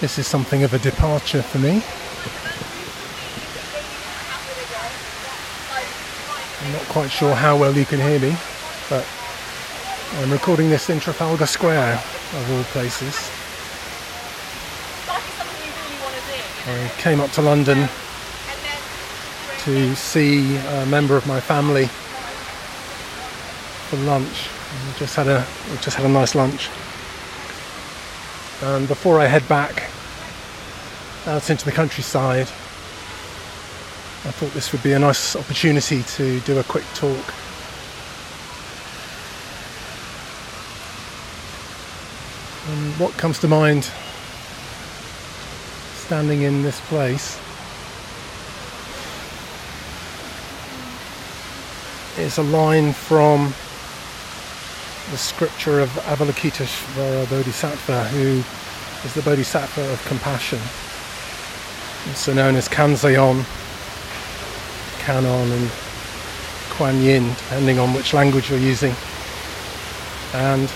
[0.00, 1.82] This is something of a departure for me.
[6.62, 8.34] I'm not quite sure how well you can hear me,
[8.88, 9.06] but
[10.14, 13.30] I'm recording this in Trafalgar Square, of all places.
[16.66, 17.86] I came up to London
[19.64, 21.88] to see a member of my family
[23.90, 24.48] for lunch.
[24.86, 25.46] We just had a
[25.82, 26.70] just had a nice lunch.
[28.62, 29.89] And before I head back
[31.30, 32.48] out into the countryside,
[34.26, 37.34] I thought this would be a nice opportunity to do a quick talk.
[42.68, 43.88] And what comes to mind
[45.94, 47.38] standing in this place
[52.18, 53.54] is a line from
[55.12, 58.42] the scripture of Avalokiteshvara Bodhisattva, who
[59.06, 60.58] is the Bodhisattva of compassion,
[62.08, 63.44] also known as Kanzeon,
[65.00, 65.70] Kannon, and
[66.70, 68.94] Kuan Yin, depending on which language you're using.
[70.34, 70.70] And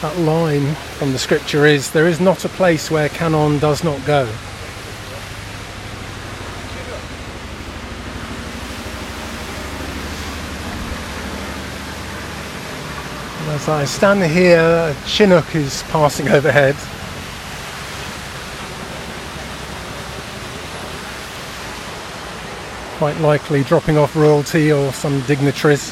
[0.00, 4.04] that line from the scripture is there is not a place where Kannon does not
[4.04, 4.28] go.
[13.52, 16.74] As I stand here, a Chinook is passing overhead.
[23.02, 25.88] Quite likely dropping off royalty or some dignitaries.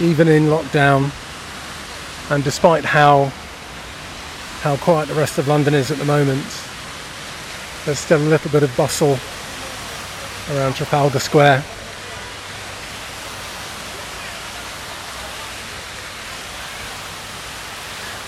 [0.00, 1.12] Even in lockdown,
[2.32, 3.26] and despite how
[4.62, 6.42] how quiet the rest of London is at the moment,
[7.84, 9.16] there's still a little bit of bustle
[10.50, 11.62] around Trafalgar Square.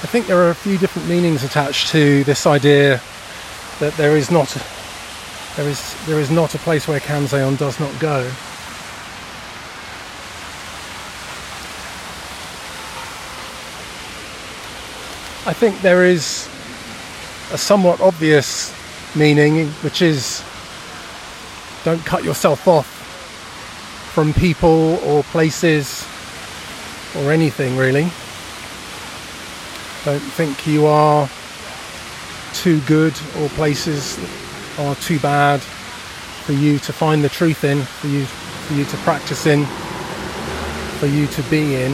[0.03, 3.01] I think there are a few different meanings attached to this idea
[3.81, 4.49] that there is not
[5.57, 8.21] there is there is not a place where Kanzeon does not go.
[15.47, 16.47] I think there is
[17.53, 18.75] a somewhat obvious
[19.17, 20.45] meaning, which is
[21.85, 22.87] don't cut yourself off
[24.13, 26.07] from people or places
[27.17, 28.11] or anything really.
[30.07, 31.29] Don't think you are
[32.55, 34.17] too good or places
[34.79, 38.97] are too bad for you to find the truth in, for you for you to
[38.99, 39.67] practice in,
[41.01, 41.93] for you to be in.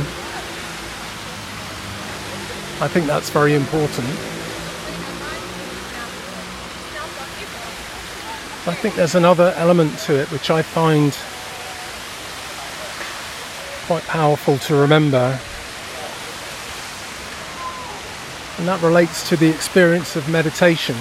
[2.83, 4.07] I think that's very important.
[8.67, 11.17] I think there's another element to it which I find
[13.87, 15.41] quite powerful to remember,
[18.63, 20.95] and that relates to the experience of meditation.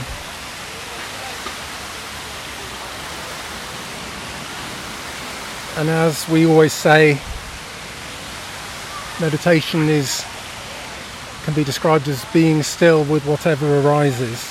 [5.78, 7.22] And as we always say,
[9.20, 10.26] meditation is
[11.44, 14.44] can be described as being still with whatever arises.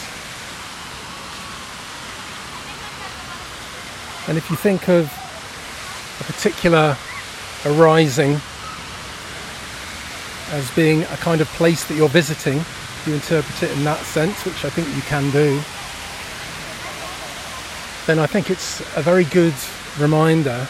[4.28, 5.06] And if you think of
[6.20, 6.96] a particular
[7.66, 8.40] arising
[10.52, 12.64] as being a kind of place that you're visiting,
[13.06, 15.60] you interpret it in that sense, which I think you can do,
[18.06, 19.54] then I think it's a very good
[19.98, 20.66] reminder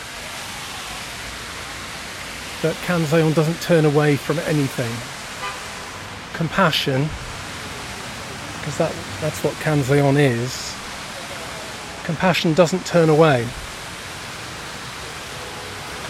[2.63, 4.91] that Kanzeon doesn't turn away from anything.
[6.37, 7.09] Compassion,
[8.59, 10.75] because that, that's what Kanzeon is,
[12.05, 13.47] compassion doesn't turn away.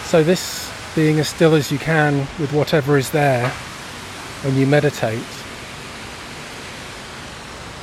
[0.05, 3.47] So, this being as still as you can with whatever is there
[4.43, 5.23] when you meditate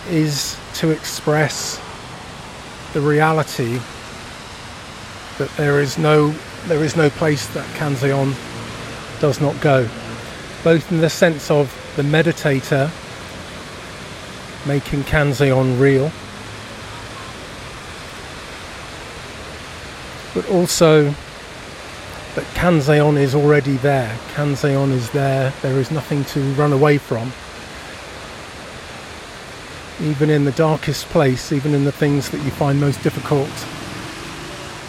[0.08, 1.80] is to express
[2.92, 3.78] the reality
[5.38, 6.34] that there is no
[6.66, 8.34] there is no place that Kanzeon
[9.20, 9.88] does not go,
[10.64, 12.90] both in the sense of the meditator
[14.66, 16.10] making Kanzeon real,
[20.34, 21.04] but also
[22.34, 24.14] that Kanzeon is already there.
[24.34, 27.32] Kanzeon is there, there is nothing to run away from.
[30.00, 33.48] Even in the darkest place, even in the things that you find most difficult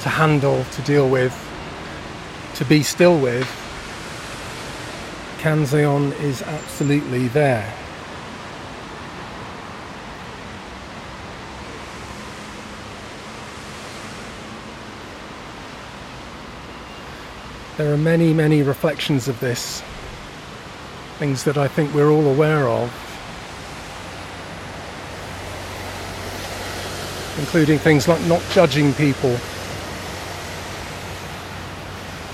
[0.04, 1.34] to handle, to deal with,
[2.56, 3.48] to be still with,
[5.40, 7.74] Kanzeon is absolutely there.
[17.78, 19.82] There are many, many reflections of this,
[21.18, 23.09] things that I think we're all aware of,
[27.40, 29.36] including things like not judging people,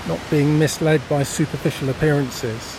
[0.08, 2.76] not being misled by superficial appearances.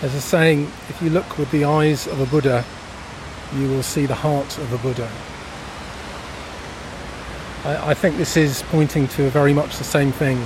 [0.00, 2.62] There's a saying if you look with the eyes of a Buddha,
[3.56, 5.10] you will see the heart of a Buddha.
[7.64, 10.44] I, I think this is pointing to very much the same thing.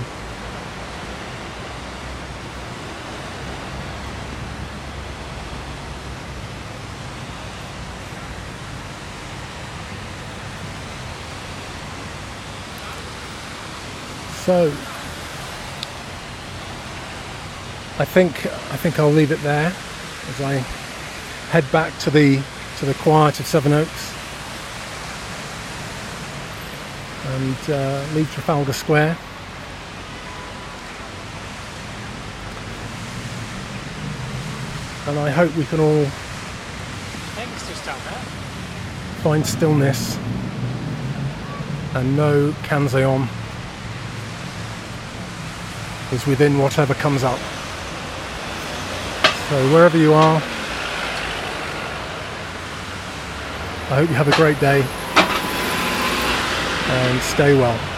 [14.48, 14.68] So
[17.98, 19.70] I think I think I'll leave it there
[20.30, 20.54] as I
[21.50, 22.42] head back to the
[22.78, 24.14] to the quiet of Sevenoaks
[27.26, 29.18] and uh, leave Trafalgar Square.
[35.08, 36.06] And I hope we can all
[39.22, 40.16] find stillness
[41.94, 43.28] and know Kanzeon
[46.12, 47.38] is within whatever comes up.
[49.48, 50.36] So wherever you are,
[53.90, 54.84] I hope you have a great day
[56.90, 57.97] and stay well.